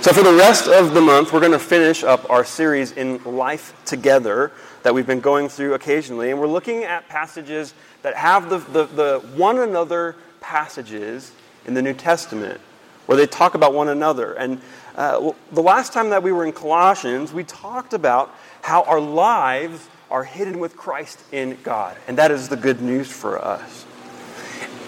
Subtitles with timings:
[0.00, 3.22] So, for the rest of the month, we're going to finish up our series in
[3.22, 4.50] Life Together
[4.82, 6.30] that we've been going through occasionally.
[6.30, 11.32] And we're looking at passages that have the, the, the one another passages
[11.66, 12.62] in the New Testament
[13.04, 14.32] where they talk about one another.
[14.32, 14.62] And
[14.96, 19.86] uh, the last time that we were in Colossians, we talked about how our lives
[20.10, 21.94] are hidden with Christ in God.
[22.08, 23.84] And that is the good news for us.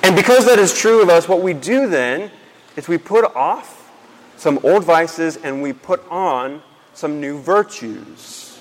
[0.02, 2.30] And because that is true of us, what we do then
[2.76, 3.81] is we put off
[4.42, 6.60] some old vices and we put on
[6.94, 8.58] some new virtues.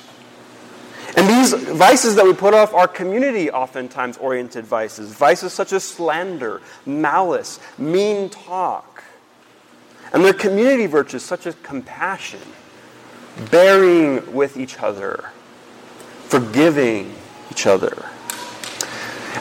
[1.18, 5.12] And these vices that we put off are community oftentimes oriented vices.
[5.12, 9.04] Vices such as slander, malice, mean talk.
[10.14, 12.42] And they're community virtues such as compassion,
[13.50, 15.32] bearing with each other,
[16.28, 17.12] forgiving
[17.50, 18.06] each other.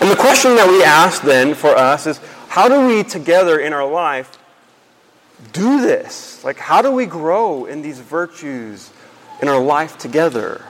[0.01, 3.75] And the question that we ask then for us is how do we together in
[3.75, 4.39] our life
[5.53, 6.45] do this?
[6.45, 8.91] Like, how do we grow in these virtues
[9.41, 10.65] in our life together?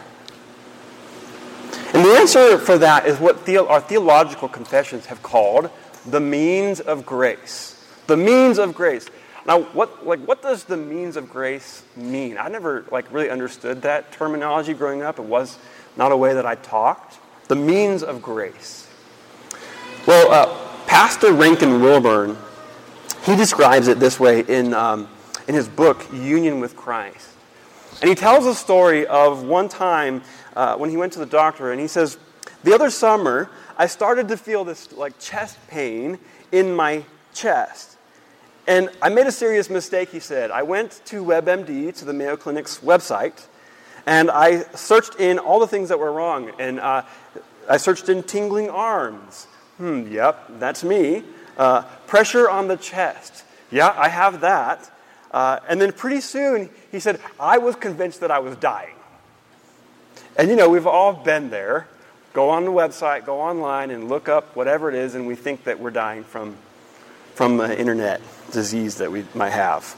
[1.92, 5.70] And the answer for that is what the, our theological confessions have called
[6.06, 7.84] the means of grace.
[8.06, 9.08] The means of grace.
[9.46, 12.38] Now, what, like, what does the means of grace mean?
[12.38, 15.18] I never like, really understood that terminology growing up.
[15.18, 15.58] It was
[15.96, 17.18] not a way that I talked.
[17.48, 18.86] The means of grace.
[20.06, 22.36] Well, uh, Pastor Rankin Wilbourne
[23.24, 25.08] he describes it this way in, um,
[25.46, 27.28] in his book, Union with Christ.
[28.00, 30.22] And he tells a story of one time
[30.56, 32.18] uh, when he went to the doctor, and he says,
[32.64, 36.18] The other summer, I started to feel this like chest pain
[36.50, 37.04] in my
[37.34, 37.96] chest.
[38.66, 40.50] And I made a serious mistake, he said.
[40.50, 43.46] I went to WebMD, to the Mayo Clinic's website,
[44.06, 46.52] and I searched in all the things that were wrong.
[46.58, 47.02] And uh,
[47.68, 49.46] I searched in tingling arms.
[49.76, 51.24] Hmm, yep, that's me.
[51.56, 53.44] Uh, pressure on the chest.
[53.70, 54.90] Yeah, I have that.
[55.30, 58.96] Uh, and then pretty soon, he said, I was convinced that I was dying.
[60.36, 61.86] And you know, we've all been there.
[62.32, 65.64] Go on the website, go online, and look up whatever it is, and we think
[65.64, 66.56] that we're dying from,
[67.34, 69.96] from the internet disease that we might have.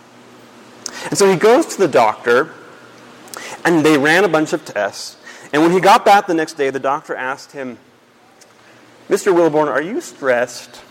[1.06, 2.52] And so he goes to the doctor,
[3.64, 5.16] and they ran a bunch of tests.
[5.50, 7.78] And when he got back the next day, the doctor asked him,
[9.08, 9.34] Mr.
[9.34, 10.82] Wilbourne, are you stressed?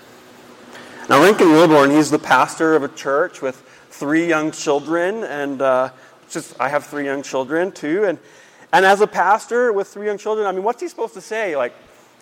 [1.09, 3.57] Now, Rankin Wilbourne, he's the pastor of a church with
[3.89, 5.89] three young children, and uh,
[6.29, 8.05] just I have three young children too.
[8.05, 8.19] And,
[8.71, 11.55] and as a pastor with three young children, I mean, what's he supposed to say?
[11.55, 11.73] Like,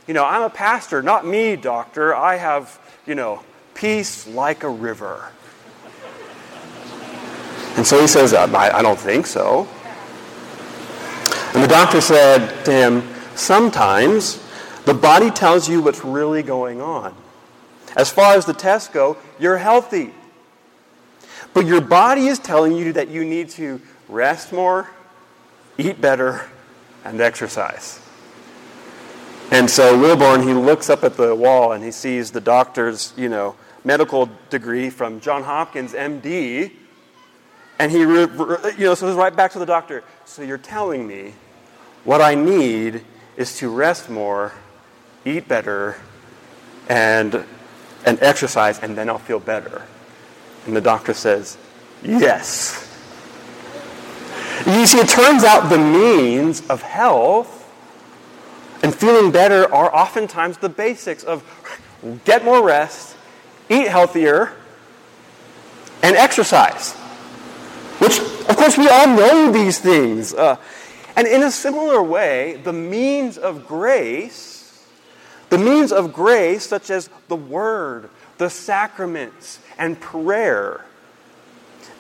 [0.08, 2.16] you know, I'm a pastor, not me, doctor.
[2.16, 3.44] I have, you know,
[3.76, 5.32] peace like a river.
[7.76, 9.68] And so he says, I, I don't think so.
[11.54, 13.04] And the doctor said to him,
[13.36, 14.44] Sometimes
[14.86, 17.16] the body tells you what's really going on.
[17.96, 20.14] As far as the tests go, you're healthy.
[21.54, 24.90] But your body is telling you that you need to rest more,
[25.78, 26.48] eat better,
[27.04, 28.00] and exercise.
[29.52, 33.30] And so Wilbourne, he looks up at the wall and he sees the doctor's, you
[33.30, 36.72] know, medical degree from John Hopkins, MD.
[37.80, 38.28] And he, you
[38.78, 40.04] know, so he's right back to the doctor.
[40.26, 41.34] So you're telling me
[42.04, 43.04] what I need
[43.38, 44.54] is to rest more,
[45.26, 45.96] eat better,
[46.88, 47.44] and
[48.06, 49.84] and exercise, and then I'll feel better.
[50.66, 51.58] And the doctor says,
[52.04, 52.86] Yes.
[54.66, 57.60] You see, it turns out the means of health
[58.82, 61.44] and feeling better are oftentimes the basics of
[62.24, 63.16] get more rest,
[63.70, 64.54] eat healthier,
[66.02, 66.94] and exercise.
[68.00, 70.34] Which, of course, we all know these things.
[70.34, 70.56] Uh,
[71.16, 74.59] and in a similar way, the means of grace
[75.50, 80.86] the means of grace, such as the Word, the sacraments, and prayer,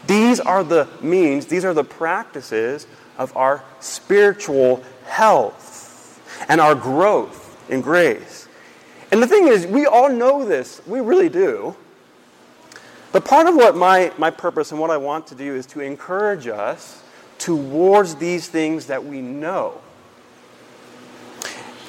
[0.08, 2.88] these are the means, these are the practices
[3.18, 8.48] of our spiritual health and our growth in grace.
[9.12, 10.81] And the thing is, we all know this.
[10.86, 11.76] We really do.
[13.12, 15.80] But part of what my, my purpose and what I want to do is to
[15.80, 17.01] encourage us
[17.40, 19.81] towards these things that we know.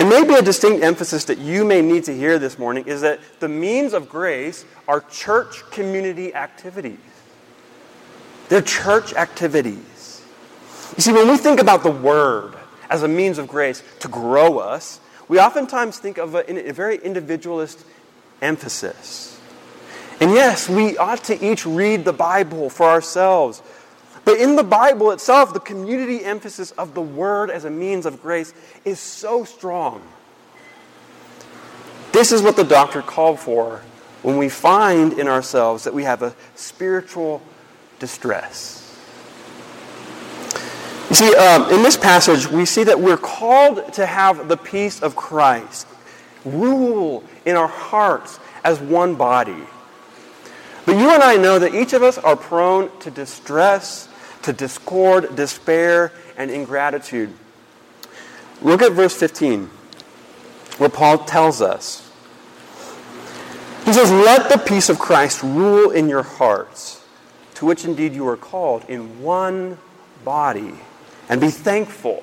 [0.00, 3.20] And maybe a distinct emphasis that you may need to hear this morning is that
[3.38, 6.96] the means of grace are church community activities.
[8.48, 10.24] They're church activities.
[10.96, 12.54] You see, when we think about the Word
[12.88, 16.96] as a means of grace to grow us, we oftentimes think of a, a very
[16.96, 17.84] individualist
[18.40, 19.38] emphasis.
[20.18, 23.60] And yes, we ought to each read the Bible for ourselves
[24.24, 28.20] but in the Bible itself, the community emphasis of the Word as a means of
[28.22, 28.52] grace
[28.84, 30.02] is so strong.
[32.12, 33.82] This is what the doctor called for
[34.22, 37.40] when we find in ourselves that we have a spiritual
[37.98, 38.76] distress.
[41.08, 45.02] You see, um, in this passage, we see that we're called to have the peace
[45.02, 45.86] of Christ
[46.44, 49.62] rule in our hearts as one body.
[50.86, 54.08] But you and I know that each of us are prone to distress,
[54.42, 57.32] to discord, despair, and ingratitude.
[58.62, 59.66] Look at verse 15,
[60.78, 62.10] where Paul tells us.
[63.84, 67.04] He says, Let the peace of Christ rule in your hearts,
[67.54, 69.78] to which indeed you are called, in one
[70.24, 70.74] body
[71.30, 72.22] and be thankful.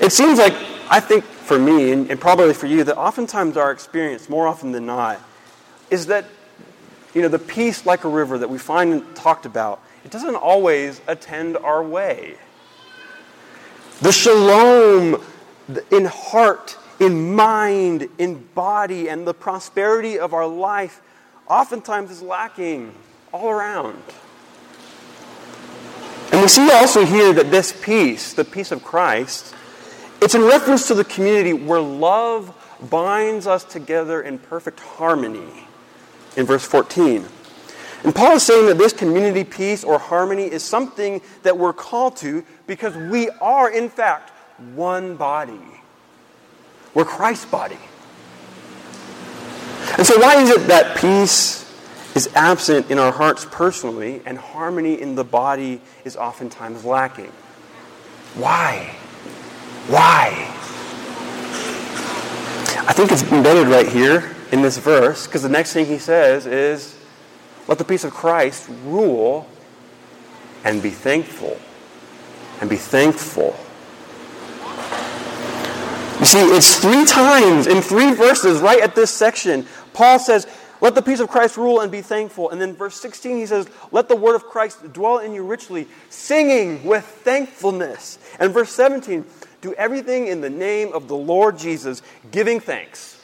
[0.00, 0.54] It seems like,
[0.88, 4.72] I think for me, and, and probably for you, that oftentimes our experience, more often
[4.72, 5.20] than not,
[5.90, 6.24] is that
[7.14, 11.02] you know, the peace like a river that we find talked about, it doesn't always
[11.06, 12.36] attend our way.
[14.00, 15.22] The shalom
[15.90, 21.02] in heart, in mind, in body, and the prosperity of our life
[21.46, 22.94] oftentimes is lacking
[23.34, 24.02] all around.
[26.32, 29.54] And we see also here that this peace, the peace of Christ,
[30.22, 32.54] it's in reference to the community where love
[32.88, 35.66] binds us together in perfect harmony
[36.34, 37.26] in verse 14.
[38.04, 42.16] And Paul is saying that this community peace or harmony is something that we're called
[42.18, 44.30] to because we are, in fact,
[44.74, 45.60] one body.
[46.94, 47.78] We're Christ's body.
[49.96, 51.68] And so, why is it that peace
[52.18, 57.30] is absent in our hearts personally, and harmony in the body is oftentimes lacking.
[58.34, 58.92] Why?
[59.86, 60.32] Why?
[62.88, 66.44] I think it's embedded right here in this verse because the next thing he says
[66.46, 66.97] is,
[67.68, 69.46] Let the peace of Christ rule
[70.64, 71.58] and be thankful.
[72.60, 73.56] And be thankful.
[76.18, 79.66] You see, it's three times in three verses right at this section.
[79.92, 80.48] Paul says,
[80.80, 82.50] let the peace of Christ rule and be thankful.
[82.50, 85.88] And then verse 16, he says, Let the word of Christ dwell in you richly,
[86.08, 88.18] singing with thankfulness.
[88.38, 89.24] And verse 17,
[89.60, 93.20] do everything in the name of the Lord Jesus, giving thanks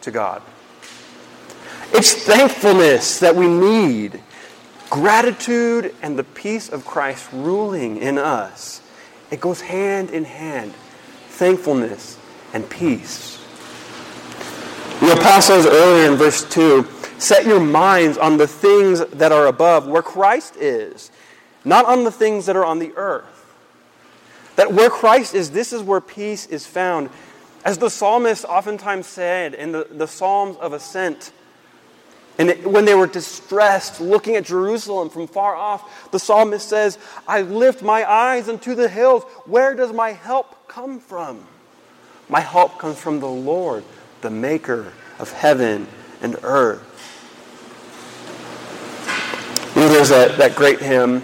[0.00, 0.42] to God.
[1.92, 4.20] It's thankfulness that we need.
[4.90, 8.80] Gratitude and the peace of Christ ruling in us.
[9.30, 10.72] It goes hand in hand.
[11.28, 12.18] Thankfulness
[12.52, 13.36] and peace.
[15.00, 16.86] The apostle says earlier in verse 2
[17.18, 21.10] set your minds on the things that are above, where Christ is,
[21.64, 23.54] not on the things that are on the earth.
[24.56, 27.10] That where Christ is, this is where peace is found.
[27.64, 31.32] As the psalmist oftentimes said in the, the Psalms of Ascent,
[32.38, 37.42] and when they were distressed, looking at Jerusalem from far off, the psalmist says, I
[37.42, 39.24] lift my eyes unto the hills.
[39.46, 41.46] Where does my help come from?
[42.28, 43.84] My help comes from the Lord
[44.20, 45.86] the maker of heaven
[46.20, 46.82] and earth.
[49.74, 51.22] You know, there's that, that great hymn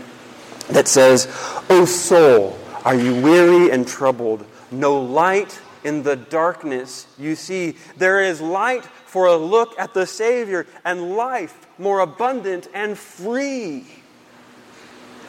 [0.71, 1.27] that says,
[1.69, 4.45] O soul, are you weary and troubled?
[4.71, 7.77] No light in the darkness you see.
[7.97, 13.85] There is light for a look at the Savior and life more abundant and free.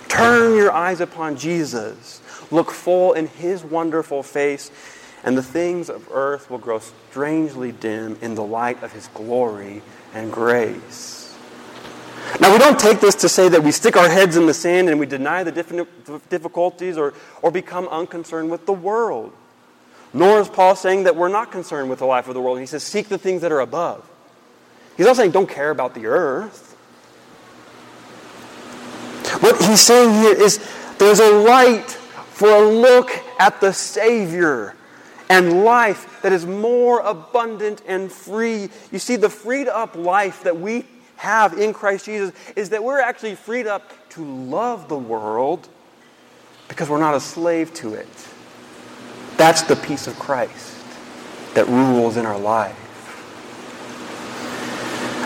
[0.08, 2.22] Turn your eyes upon Jesus.
[2.50, 4.72] Look full in his wonderful face
[5.26, 9.82] and the things of earth will grow strangely dim in the light of his glory
[10.14, 11.38] and grace.
[12.40, 14.88] Now, we don't take this to say that we stick our heads in the sand
[14.88, 15.52] and we deny the
[16.30, 19.34] difficulties or, or become unconcerned with the world.
[20.14, 22.60] Nor is Paul saying that we're not concerned with the life of the world.
[22.60, 24.08] He says, seek the things that are above.
[24.96, 26.72] He's not saying don't care about the earth.
[29.42, 30.60] What he's saying here is
[31.00, 34.76] there's a light for a look at the Savior
[35.30, 38.70] and life that is more abundant and free.
[38.92, 43.00] You see, the freed up life that we have in Christ Jesus is that we're
[43.00, 45.68] actually freed up to love the world
[46.68, 48.08] because we're not a slave to it.
[49.44, 50.74] That's the peace of Christ
[51.54, 52.80] that rules in our life.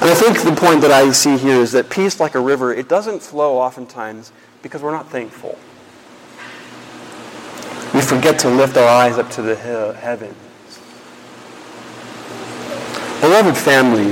[0.02, 2.74] And I think the point that I see here is that peace, like a river,
[2.74, 4.32] it doesn't flow oftentimes
[4.64, 5.56] because we're not thankful.
[7.94, 10.34] We forget to lift our eyes up to the heavens.
[13.22, 14.08] Beloved family,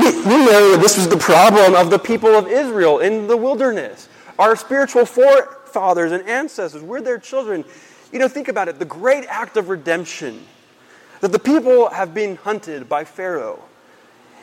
[0.00, 4.08] you know that this was the problem of the people of Israel in the wilderness.
[4.38, 7.66] Our spiritual forefathers and ancestors, we're their children.
[8.12, 10.46] You know, think about it the great act of redemption
[11.20, 13.62] that the people have been hunted by Pharaoh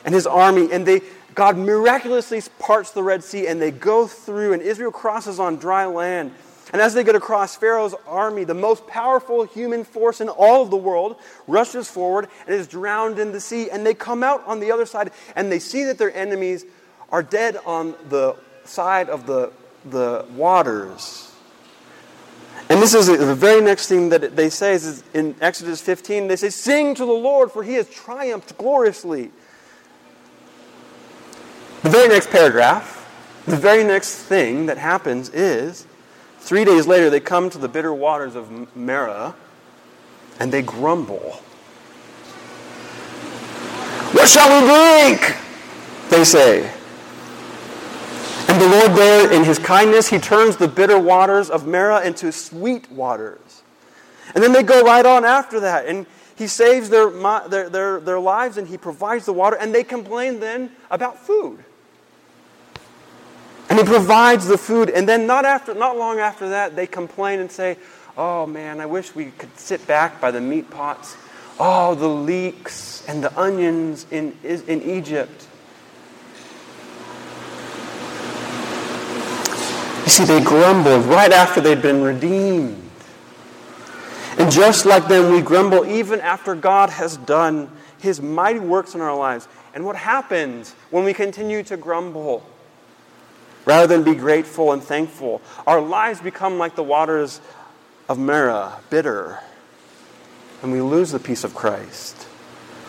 [0.04, 1.02] and his army, and they,
[1.34, 5.84] God miraculously parts the Red Sea, and they go through, and Israel crosses on dry
[5.84, 6.32] land.
[6.72, 10.70] And as they get across, Pharaoh's army, the most powerful human force in all of
[10.70, 13.70] the world, rushes forward and is drowned in the sea.
[13.70, 16.64] And they come out on the other side and they see that their enemies
[17.10, 19.52] are dead on the side of the,
[19.84, 21.29] the waters.
[22.70, 26.36] And this is the very next thing that they say is in Exodus 15, they
[26.36, 29.32] say, Sing to the Lord, for he has triumphed gloriously.
[31.82, 35.84] The very next paragraph, the very next thing that happens is
[36.38, 39.34] three days later they come to the bitter waters of Marah
[40.38, 41.42] and they grumble.
[44.12, 45.36] What shall we drink?
[46.08, 46.72] They say.
[48.60, 52.92] The Lord there, in his kindness, he turns the bitter waters of Marah into sweet
[52.92, 53.62] waters.
[54.34, 55.86] And then they go right on after that.
[55.86, 56.04] And
[56.36, 57.08] he saves their,
[57.48, 59.56] their, their, their lives and he provides the water.
[59.56, 61.64] And they complain then about food.
[63.70, 64.90] And he provides the food.
[64.90, 67.78] And then not, after, not long after that, they complain and say,
[68.14, 71.16] Oh man, I wish we could sit back by the meat pots.
[71.58, 75.46] Oh, the leeks and the onions in, in Egypt.
[80.10, 82.90] You see, they grumbled right after they'd been redeemed.
[84.38, 89.02] And just like them, we grumble even after God has done his mighty works in
[89.02, 89.46] our lives.
[89.72, 92.44] And what happens when we continue to grumble
[93.64, 95.42] rather than be grateful and thankful?
[95.64, 97.40] Our lives become like the waters
[98.08, 99.38] of Marah, bitter.
[100.64, 102.26] And we lose the peace of Christ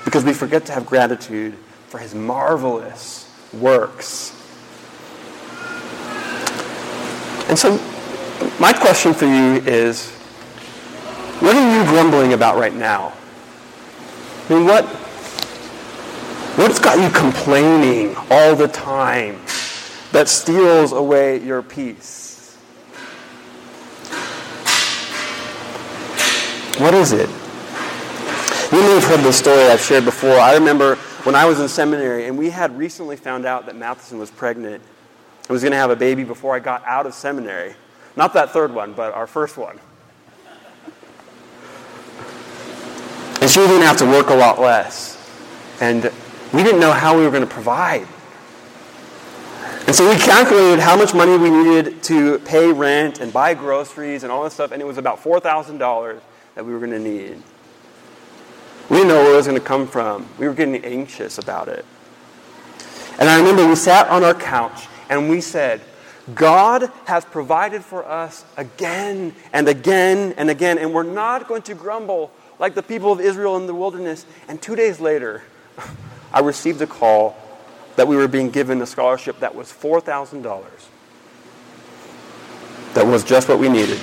[0.06, 1.54] because we forget to have gratitude
[1.86, 4.41] for his marvelous works
[7.52, 7.74] And so,
[8.62, 10.10] my question for you is
[11.42, 13.12] what are you grumbling about right now?
[14.48, 14.86] I mean, what,
[16.56, 19.42] what's got you complaining all the time
[20.14, 22.56] that steals away your peace?
[26.78, 27.30] What is it?
[28.72, 30.40] You may have heard the story I've shared before.
[30.40, 34.20] I remember when I was in seminary and we had recently found out that Matheson
[34.20, 34.82] was pregnant.
[35.52, 37.76] I was going to have a baby before I got out of seminary.
[38.16, 39.78] Not that third one, but our first one.
[43.42, 45.18] And she was going to have to work a lot less.
[45.82, 46.10] And
[46.54, 48.08] we didn't know how we were going to provide.
[49.88, 54.24] And so we calculated how much money we needed to pay rent and buy groceries
[54.24, 56.22] and all this stuff, and it was about $4,000
[56.56, 57.44] that we were going to need.
[58.90, 60.30] We didn't know where it was going to come from.
[60.40, 61.84] We were getting anxious about it.
[63.20, 65.82] And I remember we sat on our couch and we said,
[66.34, 71.76] God has provided for us again and again and again, and we're not going to
[71.76, 74.26] grumble like the people of Israel in the wilderness.
[74.48, 75.44] And two days later,
[76.34, 77.36] I received a call
[77.98, 80.64] that we were being given a scholarship that was $4,000.
[82.94, 84.00] That was just what we needed.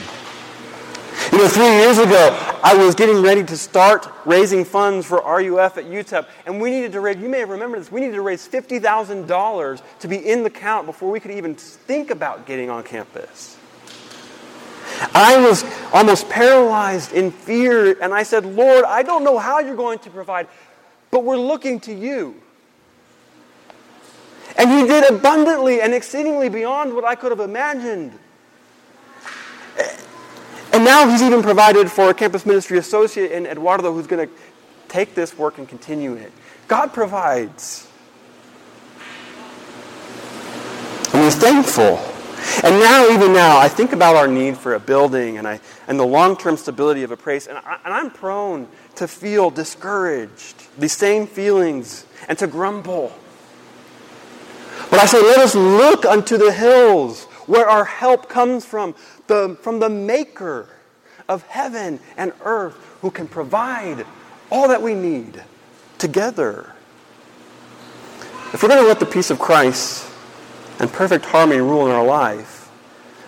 [1.39, 5.79] You know, three years ago, I was getting ready to start raising funds for RUF
[5.79, 8.23] at UTEP, and we needed to raise, you may have remembered this, we needed to
[8.23, 12.83] raise $50,000 to be in the count before we could even think about getting on
[12.83, 13.57] campus.
[15.15, 19.77] I was almost paralyzed in fear, and I said, Lord, I don't know how you're
[19.77, 20.49] going to provide,
[21.13, 22.35] but we're looking to you.
[24.57, 28.19] And He did abundantly and exceedingly beyond what I could have imagined.
[30.79, 34.33] And now he's even provided for a campus ministry associate in Eduardo who's going to
[34.87, 36.31] take this work and continue it.
[36.69, 37.89] God provides.
[41.13, 41.99] And we're thankful.
[42.63, 45.59] And now, even now, I think about our need for a building and, I,
[45.89, 49.51] and the long term stability of a place, and, I, and I'm prone to feel
[49.51, 53.13] discouraged, these same feelings, and to grumble.
[54.93, 58.95] But I say, let us look unto the hills where our help comes from,
[59.29, 60.69] the, from the maker
[61.29, 64.05] of heaven and earth who can provide
[64.51, 65.43] all that we need
[65.99, 66.73] together.
[68.53, 70.11] If we're going to let the peace of Christ
[70.81, 72.71] and perfect harmony rule in our life,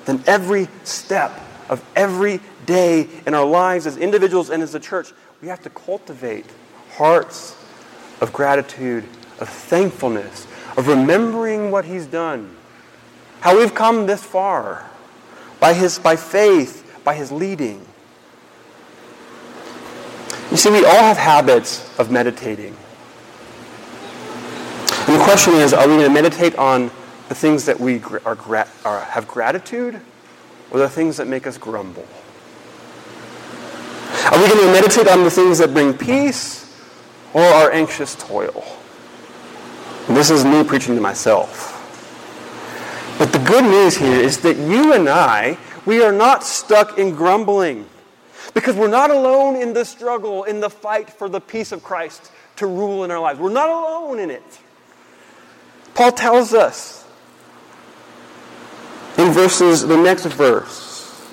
[0.06, 1.32] then every step
[1.68, 5.70] of every day in our lives as individuals and as a church, we have to
[5.70, 6.46] cultivate
[6.92, 7.56] hearts
[8.20, 9.04] of gratitude,
[9.38, 12.56] of thankfulness, of remembering what He's done
[13.40, 14.88] how we've come this far
[15.60, 17.86] by, his, by faith, by His leading.
[20.50, 22.76] You see, we all have habits of meditating.
[25.06, 26.90] And the question is are we going to meditate on
[27.28, 28.36] the things that we are,
[28.84, 30.00] are, have gratitude
[30.70, 32.06] or the things that make us grumble?
[34.32, 36.66] Are we going to meditate on the things that bring peace
[37.32, 38.64] or our anxious toil?
[40.08, 41.79] And this is me preaching to myself.
[43.20, 47.14] But the good news here is that you and I, we are not stuck in
[47.14, 47.84] grumbling.
[48.54, 52.32] Because we're not alone in the struggle, in the fight for the peace of Christ
[52.56, 53.38] to rule in our lives.
[53.38, 54.60] We're not alone in it.
[55.92, 57.06] Paul tells us
[59.18, 61.30] in verses, the next verse,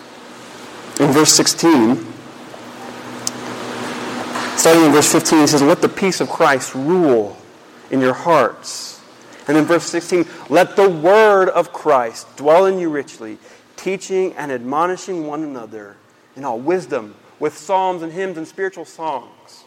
[1.00, 2.06] in verse 16,
[4.58, 7.38] starting in verse 15, he says, Let the peace of Christ rule
[7.90, 8.97] in your hearts.
[9.48, 13.38] And in verse 16, let the word of Christ dwell in you richly,
[13.78, 15.96] teaching and admonishing one another
[16.36, 19.64] in all wisdom, with psalms and hymns and spiritual songs.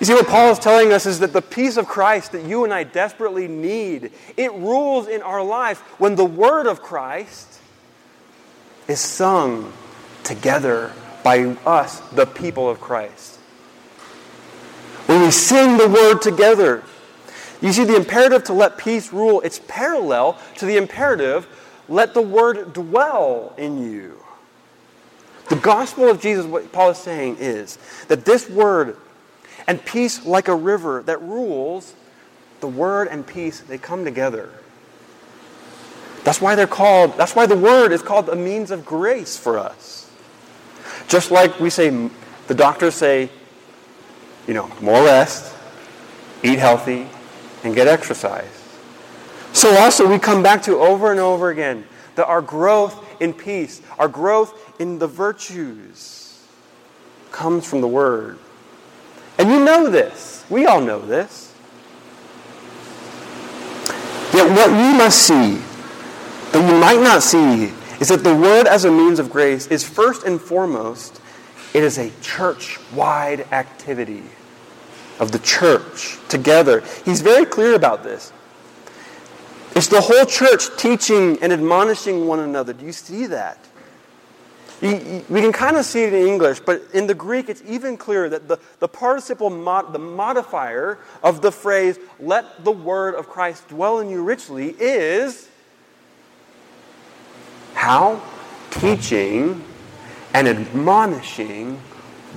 [0.00, 2.64] You see, what Paul is telling us is that the peace of Christ that you
[2.64, 7.60] and I desperately need, it rules in our life when the word of Christ
[8.88, 9.72] is sung
[10.24, 10.92] together
[11.22, 13.36] by us, the people of Christ.
[15.06, 16.82] When we sing the word together,
[17.64, 21.46] you see, the imperative to let peace rule, it's parallel to the imperative,
[21.88, 24.22] let the word dwell in you.
[25.48, 27.78] The gospel of Jesus, what Paul is saying is
[28.08, 28.98] that this word
[29.66, 31.94] and peace like a river that rules,
[32.60, 34.50] the word and peace, they come together.
[36.22, 39.58] That's why they're called, that's why the word is called a means of grace for
[39.58, 40.10] us.
[41.08, 42.10] Just like we say,
[42.46, 43.30] the doctors say,
[44.46, 45.54] you know, more rest,
[46.42, 47.08] eat healthy,
[47.64, 48.64] and get exercise.
[49.52, 53.82] So also we come back to over and over again that our growth in peace,
[53.98, 56.46] our growth in the virtues
[57.32, 58.38] comes from the Word.
[59.38, 60.44] And you know this.
[60.48, 61.52] We all know this.
[64.32, 65.56] Yet what you must see,
[66.52, 69.88] that you might not see, is that the Word as a means of grace is
[69.88, 71.20] first and foremost,
[71.72, 74.24] it is a church wide activity
[75.18, 76.82] of the church together.
[77.04, 78.32] He's very clear about this.
[79.74, 82.72] It's the whole church teaching and admonishing one another.
[82.72, 83.58] Do you see that?
[84.80, 88.28] We can kind of see it in English, but in the Greek, it's even clearer
[88.28, 93.68] that the, the participle, mod, the modifier of the phrase, let the word of Christ
[93.68, 95.48] dwell in you richly, is
[97.72, 98.22] how?
[98.70, 99.64] Teaching
[100.34, 101.76] and admonishing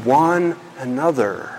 [0.04, 1.57] one another.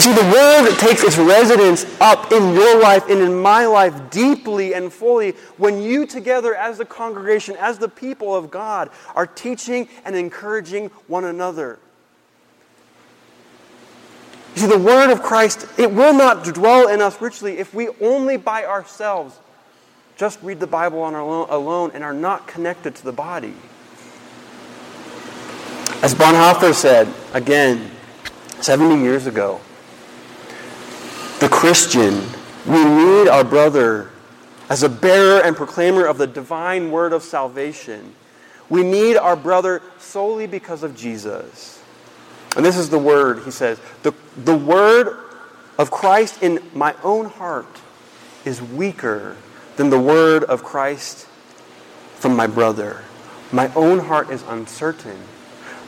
[0.00, 4.72] See, the word takes its residence up in your life and in my life deeply
[4.72, 9.90] and fully when you together as the congregation, as the people of God, are teaching
[10.06, 11.78] and encouraging one another.
[14.54, 17.90] You see, the word of Christ, it will not dwell in us richly if we
[18.00, 19.38] only by ourselves
[20.16, 23.54] just read the Bible on our own, alone and are not connected to the body.
[26.02, 27.90] As Bonhoeffer said, again,
[28.62, 29.60] 70 years ago,
[31.40, 32.22] the Christian,
[32.66, 34.10] we need our brother
[34.68, 38.14] as a bearer and proclaimer of the divine word of salvation.
[38.68, 41.82] We need our brother solely because of Jesus.
[42.56, 43.80] And this is the word, he says.
[44.02, 45.16] The, the word
[45.78, 47.80] of Christ in my own heart
[48.44, 49.36] is weaker
[49.76, 51.26] than the word of Christ
[52.16, 53.02] from my brother.
[53.50, 55.18] My own heart is uncertain,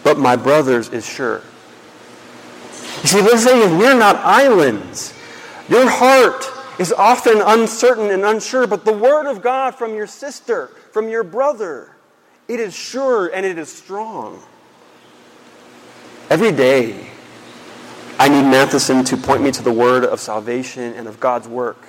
[0.02, 1.42] but my brother's is sure.
[3.02, 5.14] You see, this thing is we're not islands.
[5.72, 10.66] Your heart is often uncertain and unsure, but the word of God from your sister,
[10.90, 11.96] from your brother,
[12.46, 14.42] it is sure and it is strong.
[16.28, 17.08] Every day,
[18.18, 21.86] I need Matheson to point me to the word of salvation and of God's work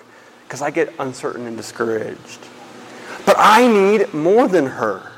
[0.48, 2.39] because I get uncertain and discouraged.
[3.26, 5.12] But I need more than her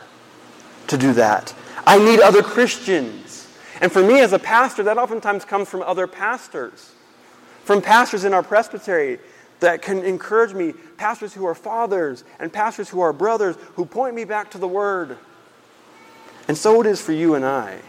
[0.88, 1.54] to do that.
[1.86, 3.47] I need other Christians.
[3.80, 6.95] And for me as a pastor, that oftentimes comes from other pastors
[7.65, 9.19] from pastors in our presbytery
[9.60, 14.15] that can encourage me, pastors who are fathers and pastors who are brothers who point
[14.15, 15.17] me back to the Word.
[16.47, 17.80] And so it is for you and I.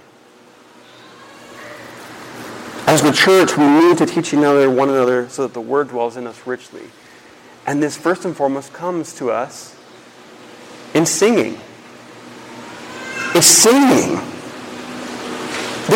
[2.87, 6.17] As the church, we need to teach another, one another so that the Word dwells
[6.17, 6.85] in us richly.
[7.67, 9.77] And this, first and foremost, comes to us
[10.95, 11.59] in singing.
[13.35, 14.36] It's singing.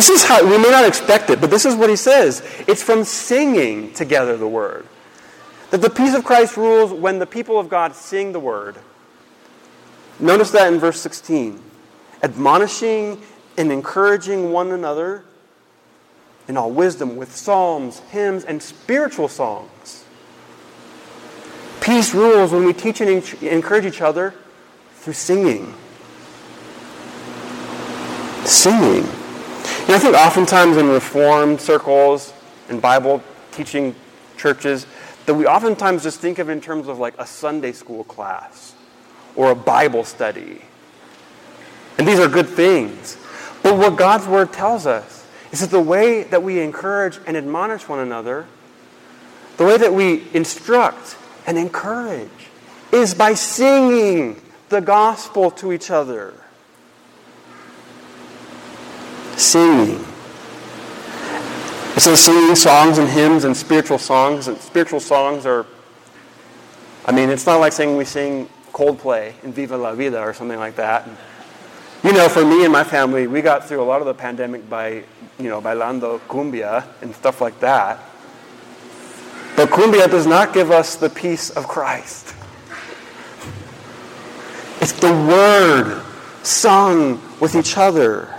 [0.01, 2.43] This is how, we may not expect it, but this is what he says.
[2.67, 4.87] It's from singing together the word.
[5.73, 8.79] That the peace of Christ rules when the people of God sing the word.
[10.19, 11.63] Notice that in verse 16.
[12.23, 13.21] Admonishing
[13.59, 15.23] and encouraging one another
[16.49, 20.07] in all wisdom with psalms, hymns, and spiritual songs.
[21.83, 23.11] Peace rules when we teach and
[23.43, 24.33] encourage each other
[24.95, 25.75] through singing.
[28.47, 29.20] Singing.
[29.89, 32.33] I think oftentimes in Reformed circles
[32.69, 33.95] and Bible teaching
[34.37, 34.87] churches,
[35.27, 38.75] that we oftentimes just think of in terms of like a Sunday school class
[39.37, 40.63] or a Bible study.
[41.99, 43.17] And these are good things.
[43.63, 47.89] But what God's Word tells us is that the way that we encourage and admonish
[47.89, 48.47] one another,
[49.57, 51.17] the way that we instruct
[51.47, 52.31] and encourage,
[52.93, 56.40] is by singing the gospel to each other.
[59.41, 60.05] Singing.
[61.97, 64.49] Says singing songs and hymns and spiritual songs.
[64.49, 65.67] And spiritual songs are,
[67.07, 70.59] I mean, it's not like saying we sing Coldplay in Viva la Vida or something
[70.59, 71.07] like that.
[71.07, 71.17] And,
[72.03, 74.69] You know, for me and my family, we got through a lot of the pandemic
[74.71, 75.05] by,
[75.39, 77.99] you know, bailando cumbia and stuff like that.
[79.57, 82.35] But cumbia does not give us the peace of Christ.
[84.81, 86.03] It's the word
[86.43, 88.35] sung with each other.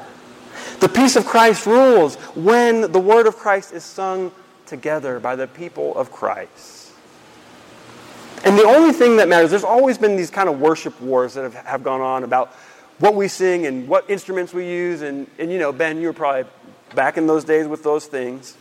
[0.82, 4.32] The peace of Christ rules when the word of Christ is sung
[4.66, 6.92] together by the people of Christ.
[8.44, 11.44] And the only thing that matters, there's always been these kind of worship wars that
[11.44, 12.54] have, have gone on about
[12.98, 15.04] what we sing and what instruments we use.
[15.04, 16.50] And, and, you know, Ben, you were probably
[16.96, 18.58] back in those days with those things.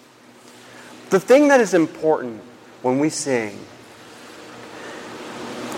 [1.08, 2.42] The thing that is important
[2.82, 3.58] when we sing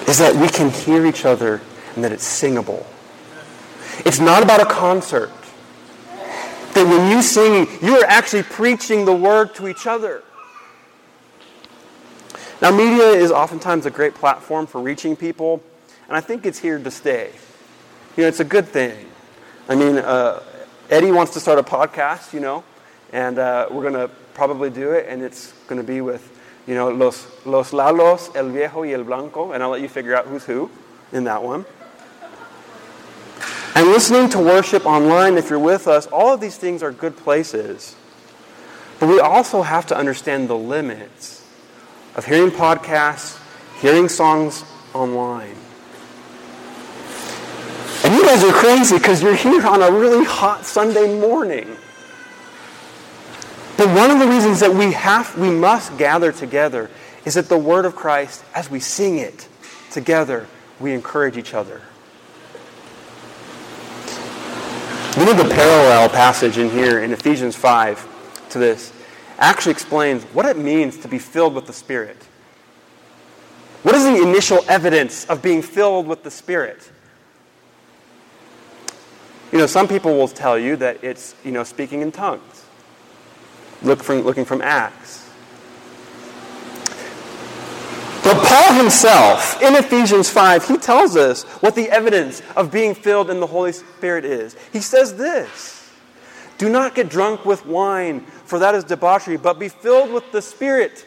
[0.08, 1.60] is that we can hear each other
[1.94, 2.84] and that it's singable.
[4.04, 5.30] It's not about a concert
[6.74, 10.22] that when you sing, you are actually preaching the word to each other.
[12.60, 15.62] Now, media is oftentimes a great platform for reaching people,
[16.06, 17.32] and I think it's here to stay.
[18.16, 19.06] You know, it's a good thing.
[19.68, 20.42] I mean, uh,
[20.88, 22.62] Eddie wants to start a podcast, you know,
[23.12, 26.22] and uh, we're going to probably do it, and it's going to be with,
[26.66, 30.14] you know, Los, Los Lalos, El Viejo y El Blanco, and I'll let you figure
[30.14, 30.70] out who's who
[31.12, 31.64] in that one.
[33.74, 37.16] And listening to worship online, if you're with us, all of these things are good
[37.16, 37.96] places.
[39.00, 41.44] But we also have to understand the limits
[42.14, 43.40] of hearing podcasts,
[43.80, 45.56] hearing songs online.
[48.04, 51.76] And you guys are crazy because you're here on a really hot Sunday morning.
[53.76, 56.90] But one of the reasons that we have we must gather together
[57.24, 59.48] is that the word of Christ, as we sing it
[59.90, 60.46] together,
[60.78, 61.80] we encourage each other.
[65.16, 68.94] You know, the parallel passage in here in Ephesians 5 to this
[69.38, 72.16] actually explains what it means to be filled with the Spirit.
[73.82, 76.90] What is the initial evidence of being filled with the Spirit?
[79.52, 82.64] You know, some people will tell you that it's, you know, speaking in tongues.
[83.82, 85.28] Look from, looking from Acts.
[88.22, 93.30] But Paul himself, in Ephesians 5, he tells us what the evidence of being filled
[93.30, 94.56] in the Holy Spirit is.
[94.72, 95.90] He says this
[96.56, 100.40] Do not get drunk with wine, for that is debauchery, but be filled with the
[100.40, 101.04] Spirit,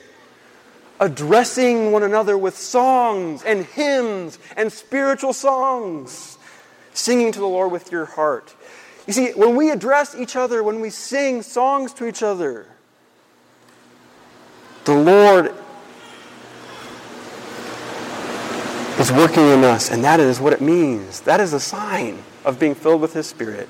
[0.99, 6.37] addressing one another with songs and hymns and spiritual songs,
[6.93, 8.53] singing to the Lord with your heart.
[9.07, 12.67] You see, when we address each other, when we sing songs to each other,
[14.83, 15.53] the Lord
[18.99, 21.19] is working in us, and that is what it means.
[21.21, 23.69] That is a sign of being filled with His Spirit.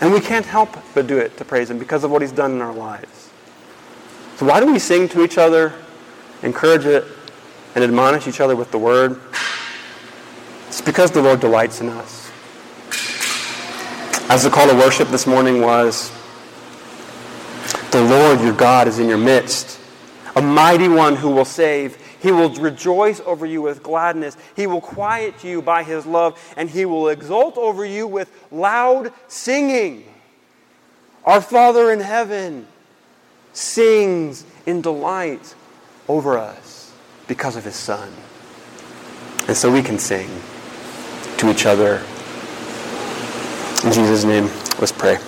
[0.00, 2.52] And we can't help but do it to praise Him because of what He's done
[2.52, 3.30] in our lives.
[4.36, 5.72] So, why do we sing to each other,
[6.42, 7.04] encourage it,
[7.74, 9.20] and admonish each other with the Word?
[10.68, 12.30] It's because the Lord delights in us.
[14.28, 16.10] As the call to worship this morning was,
[17.92, 19.78] the Lord your God is in your midst,
[20.34, 21.96] a mighty one who will save.
[22.24, 24.34] He will rejoice over you with gladness.
[24.56, 29.12] He will quiet you by his love, and he will exult over you with loud
[29.28, 30.06] singing.
[31.26, 32.66] Our Father in heaven
[33.52, 35.54] sings in delight
[36.08, 36.94] over us
[37.28, 38.10] because of his Son.
[39.46, 40.30] And so we can sing
[41.36, 41.96] to each other.
[43.84, 44.44] In Jesus' name,
[44.78, 45.18] let's pray.